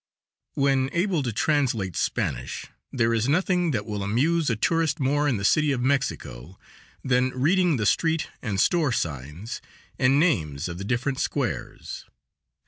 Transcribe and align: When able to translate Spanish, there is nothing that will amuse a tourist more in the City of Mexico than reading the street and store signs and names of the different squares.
When 0.55 0.89
able 0.93 1.21
to 1.21 1.31
translate 1.31 1.95
Spanish, 1.95 2.65
there 2.91 3.13
is 3.13 3.29
nothing 3.29 3.69
that 3.69 3.85
will 3.85 4.01
amuse 4.01 4.49
a 4.49 4.55
tourist 4.55 4.99
more 4.99 5.27
in 5.27 5.37
the 5.37 5.45
City 5.45 5.71
of 5.71 5.79
Mexico 5.79 6.57
than 7.03 7.29
reading 7.39 7.77
the 7.77 7.85
street 7.85 8.27
and 8.41 8.59
store 8.59 8.91
signs 8.91 9.61
and 9.99 10.19
names 10.19 10.67
of 10.67 10.79
the 10.79 10.83
different 10.83 11.19
squares. 11.19 12.05